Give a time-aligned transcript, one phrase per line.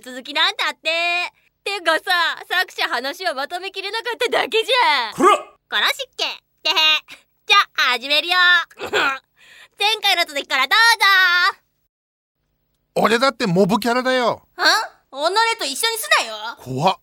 [0.00, 0.90] 続きなんだって。
[1.64, 2.02] てかさ、
[2.48, 5.14] 作者話をまとめきれなかっただけじゃん。
[5.14, 6.24] こら殺しっけ。
[6.62, 6.72] てへ。
[7.46, 8.34] じゃあ、始めるよ。
[9.78, 10.78] 前回の続きからどう
[11.52, 11.60] ぞ。
[12.96, 14.64] 俺だってモブキャラだよは
[15.10, 16.36] 己と一緒にすなよ。
[16.58, 16.98] 怖っ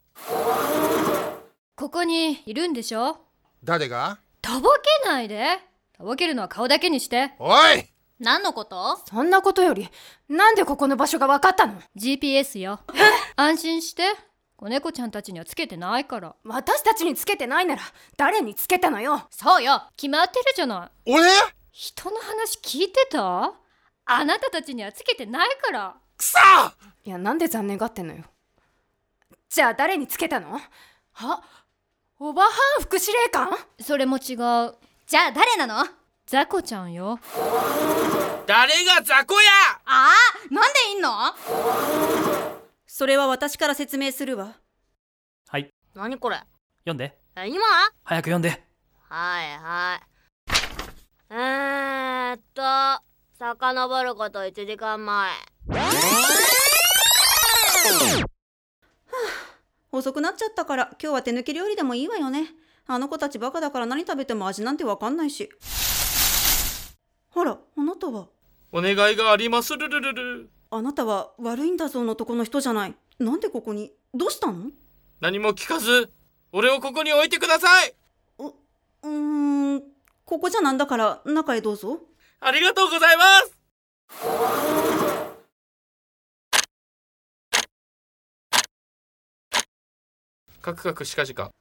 [1.75, 3.17] ここにいるんでしょ？
[3.63, 4.19] 誰が？
[4.41, 4.69] とぼ
[5.03, 5.59] けないで
[5.97, 7.87] とぼけるのは顔だけにしておい
[8.21, 8.99] 何のこと？
[9.09, 9.89] そんなことより、
[10.29, 12.79] なんでここの場所が分かったの？GPS よ。
[13.35, 14.03] 安心して。
[14.55, 16.35] 子猫ちゃんたちにはつけてないから。
[16.45, 17.81] 私たちにつけてないなら、
[18.17, 19.23] 誰につけたのよ？
[19.31, 19.81] そうよ。
[19.97, 21.11] 決まってるじゃない。
[21.11, 21.23] 俺？
[21.71, 23.53] 人の話聞いてた？
[24.05, 25.95] あなたたちにはつけてないから。
[26.15, 28.23] くさいや、なんで残念がってんのよ？
[29.49, 30.61] じゃあ誰につけたの？
[31.15, 31.41] あ、
[32.19, 32.51] おばはん？
[32.83, 33.49] 副司令官？
[33.79, 34.75] それも違う。
[35.07, 35.79] じゃあ誰なの？
[35.79, 35.85] あ
[36.27, 37.19] ザコちゃんよ。
[38.47, 39.49] 誰が雑魚や？
[39.85, 40.09] あ
[40.49, 41.09] なんでいんの？
[42.87, 44.55] それは私から説明するわ。
[45.49, 45.69] はい。
[45.93, 46.37] 何これ？
[46.85, 47.17] 読んで。
[47.35, 47.59] え今？
[48.03, 48.63] 早く読んで。
[49.09, 49.99] はいはい。
[51.33, 52.61] えーっと、
[53.39, 55.31] 遡ること1時間前。
[59.91, 62.47] 遅くなっちゃったから今日は手抜き料理でもいいわよね。
[62.87, 65.49] あの子たちバカだから何食べても味なんてわかんないし
[68.01, 68.27] たは？
[68.71, 69.77] お願いがあります。
[69.77, 70.49] るるるる。
[70.71, 72.95] あなたは悪いんだぞのとこの人じゃない。
[73.19, 73.91] なんでここに？
[74.13, 74.71] どうしたの？
[75.19, 76.11] 何も聞かず
[76.51, 77.93] 俺をここに置いてください。
[78.39, 79.83] ううーん。
[80.25, 81.99] ここじゃなんだから中へどうぞ。
[82.39, 83.57] ありがとうございます。
[90.61, 91.51] カクカクしかじか。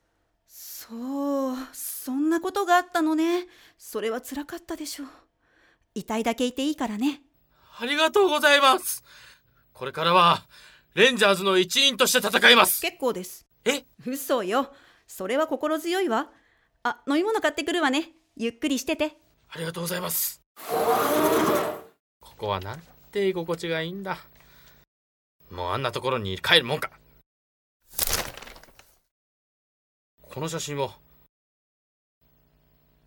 [0.47, 3.47] そうそんなことがあったのね。
[3.79, 5.09] それは辛かったでしょう
[5.95, 7.21] 痛いだけいていいからね。
[7.79, 9.03] ありがとうございます。
[9.73, 10.47] これからは
[10.95, 12.81] レンジャーズの一員として戦います。
[12.81, 13.47] 結構です。
[13.65, 13.85] え？
[14.07, 14.73] 嘘よ。
[15.07, 16.31] それは心強いわ。
[16.83, 18.11] あ飲み物買ってくるわね。
[18.37, 19.17] ゆっくりしてて。
[19.49, 20.41] ありがとうございます。
[22.21, 24.19] ここはなんて居心地がいいんだ。
[25.51, 26.91] もうあんなところに帰るもんか。
[30.23, 30.97] この写真は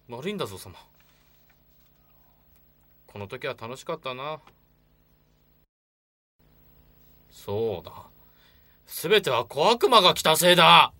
[0.09, 0.75] 悪いんだぞ様
[3.13, 4.39] この時は楽しかったな。
[7.29, 7.91] そうだ。
[8.87, 10.91] 全ては小悪魔が来たせいだ。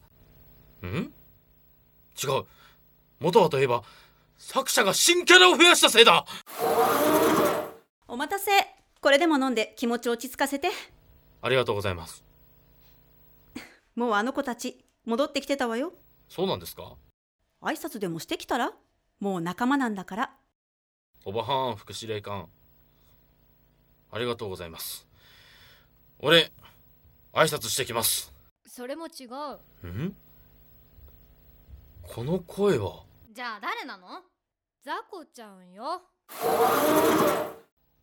[0.84, 0.85] ん？
[0.85, 2.46] 違う。
[3.19, 3.81] 元はといえば
[4.38, 6.24] 作者が新キャラを増やしたせいだ。
[8.07, 8.51] お待たせ。
[9.01, 10.69] これでも飲んで気持ち落ち着かせて。
[11.42, 12.24] ありがとうございます。
[13.95, 15.94] もうあの子たち戻ってきてたわよ。
[16.30, 16.94] そうなんですか？
[17.63, 18.71] 挨拶でもしてきたら？
[19.19, 20.31] もう仲間なんだから
[21.25, 22.48] おばはん副司令官。
[24.12, 25.08] ありがとうございます。
[26.20, 26.52] 俺
[27.34, 28.34] 挨拶してきます。
[28.68, 29.24] それも違
[29.84, 29.88] う。
[29.88, 30.16] ん？
[32.02, 33.04] この声は？
[33.31, 34.22] じゃあ誰なの？
[34.84, 36.02] ザコちゃんよ。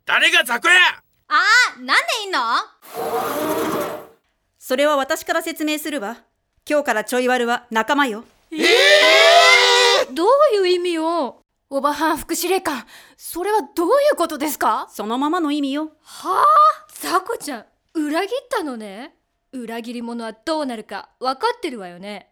[0.07, 0.81] 誰が雑魚や？
[1.29, 1.45] あ
[1.77, 1.93] あなんで
[2.25, 2.41] いんの？
[4.59, 6.17] それは私から説明するわ。
[6.67, 8.25] 今日からちょい悪は仲間よ。
[10.15, 10.27] どう
[10.57, 11.43] いう意味よ？
[11.73, 12.85] おばはん副司令官。
[13.17, 14.89] それはどういうことですか？
[14.91, 15.93] そのままの意味よ。
[16.03, 16.45] はあ？
[16.89, 17.65] さこちゃん
[17.95, 19.15] 裏切ったのね？
[19.53, 22.29] 裏切り者はどうなるか分かってるわよね？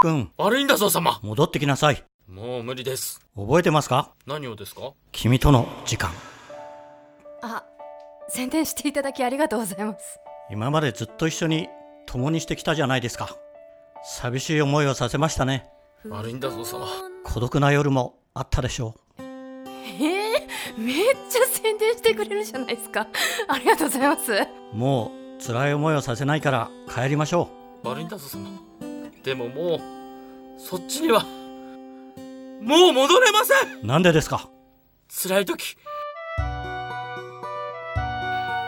[0.00, 1.20] くん悪いんだぞ様。
[1.22, 2.02] 戻ってきなさい。
[2.26, 3.20] もう無理です。
[3.36, 4.14] 覚えてますか？
[4.26, 4.94] 何をですか？
[5.12, 6.10] 君との時間。
[7.42, 7.62] あ
[8.30, 10.18] 宣伝していただきありがとうございます。
[10.50, 11.68] 今までずっと一緒に
[12.06, 13.36] 共にしてきたじゃないですか。
[14.02, 15.68] 寂しい思いをさせましたね
[16.06, 16.86] 悪いんだぞ様。
[17.24, 20.96] 孤独な夜もあったでしょえー、めっ
[21.28, 23.06] ちゃ宣伝してくれるじゃないですか。
[23.48, 24.32] ありがとうございます。
[24.32, 27.48] うもう辛い思いをさせないから帰りましょ
[27.82, 28.48] 悪いんだぞ様。
[29.22, 29.80] でももう
[30.60, 31.24] そっちには
[32.60, 33.80] もう戻れません。
[33.82, 34.48] うなんでですか？
[35.08, 35.76] 辛い時。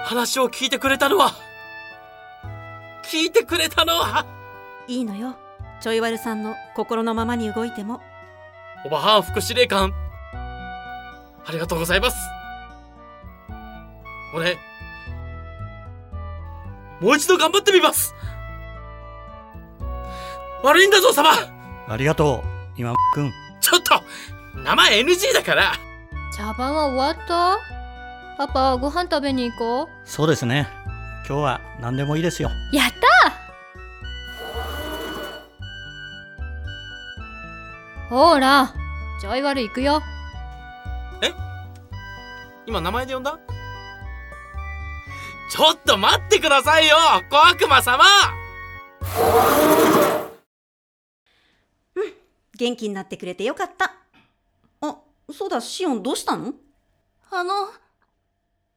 [0.05, 1.33] 話を聞いてくれたのは
[3.05, 4.26] 聞いてくれたのは。
[4.88, 5.37] いいのよ
[5.81, 8.00] ちょい悪さんの心のままに動いても。
[8.85, 9.93] おばはん副司令官
[10.32, 12.17] ありがとうございます。
[14.35, 14.56] 俺
[17.00, 18.15] もう一度頑張ってみます。
[20.62, 21.31] 悪いんだぞ様。
[21.88, 23.33] ありがとう今くん。
[23.61, 24.03] ちょっと
[24.59, 25.73] 名前 NG だから。
[26.37, 27.59] 茶番は終わった？
[28.38, 30.69] パパご飯食べに行こそうですね。
[31.26, 32.50] 今日は何でもいいですよ。
[32.73, 33.10] うやった
[38.11, 38.75] ほら
[39.21, 40.03] ちょい悪行くよ。
[42.67, 43.39] 今名前で呼んだ？
[45.49, 46.97] ちょっと待ってくださいよ
[47.31, 48.05] 小悪魔様。
[52.57, 53.95] 元気になってくれてよかった。
[54.81, 54.97] あ
[55.33, 56.53] そうだシオンどうしたの？
[57.31, 57.55] あの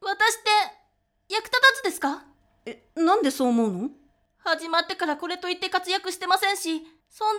[0.00, 0.42] 私っ
[1.28, 2.22] て役立たずですか？
[2.66, 3.90] えなんでそう思うの？
[4.46, 6.80] 始まってからこれといって活躍してませんし存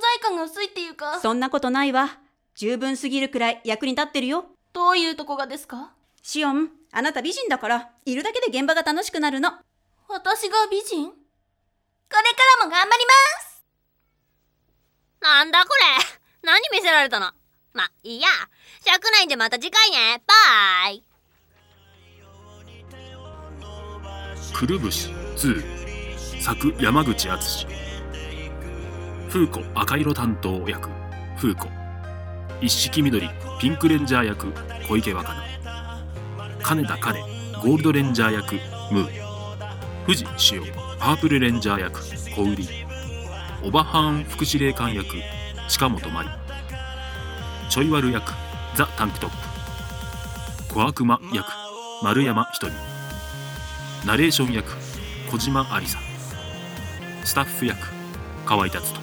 [0.02, 1.20] 在感が薄いっていうか。
[1.22, 2.18] そんなことないわ。
[2.56, 4.46] 十分すぎるくらい役に立ってるよ。
[4.74, 5.94] どういうとこがですか？
[6.24, 9.52] シオンあなた美人だからいるだけで現場が楽しくなるの。
[10.10, 11.10] 私が美人？
[11.10, 11.18] これ
[12.10, 13.14] からも頑張りま
[13.44, 13.66] す！
[15.22, 15.82] なんだこれ？
[16.42, 17.32] 何見せられたの？
[17.74, 18.28] ま、いいや。
[18.84, 20.24] 尺内でまた次回ね。
[20.26, 21.04] バイ。
[24.54, 25.85] くるぶし2
[26.46, 27.66] 作山口敦。
[29.32, 30.92] 風子赤色担当役。
[31.36, 31.68] 風子。
[32.62, 33.28] 一色緑
[33.60, 34.54] ピンクレンジャー役。
[34.88, 35.44] 小池若菜。
[36.62, 37.20] 金田金
[37.64, 38.56] ゴールドレンジャー役。
[38.92, 40.06] ムー。
[40.06, 40.62] 藤潮
[41.00, 42.00] パープルレンジャー役。
[42.36, 42.56] 小売
[43.64, 45.08] オバハーン副司令官役。
[45.68, 46.30] 近本麻里。
[47.72, 48.34] ちょい悪役。
[48.76, 49.30] ザ・タンクトッ
[50.68, 50.76] プ。
[50.76, 51.48] 小悪魔役。
[52.04, 52.74] 丸山ひとり。
[54.06, 54.72] ナレーション役。
[55.32, 56.05] 小島ありさ。
[57.26, 57.92] スタッフ役
[58.46, 59.02] 河合達人。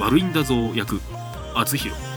[0.00, 1.00] 悪いんだぞ役
[1.54, 2.08] 厚弘今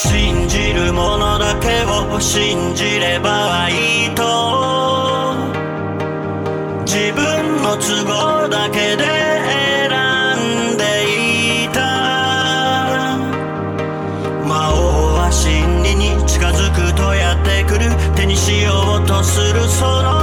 [0.00, 4.22] 信じるものだけを信じればいいと。
[6.86, 9.02] 自分の都合だけで
[9.88, 9.90] 選
[10.74, 11.80] んでいた。
[14.46, 17.90] 魔王は真理に近づくとやってくる。
[18.14, 20.17] 手にしようとするその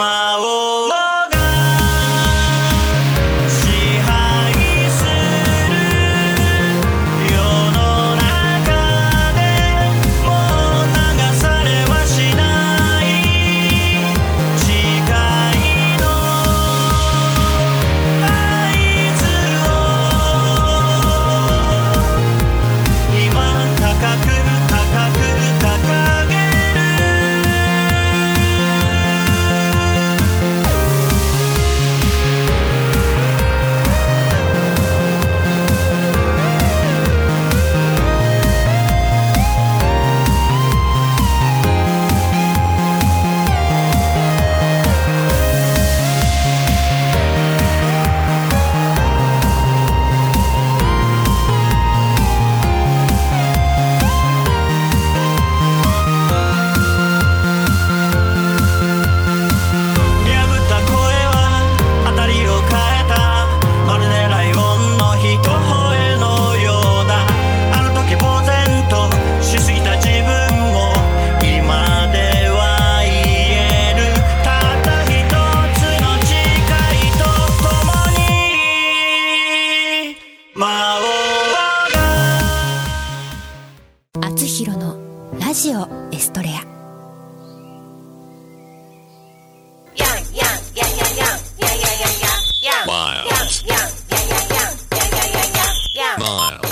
[0.00, 0.59] 魔王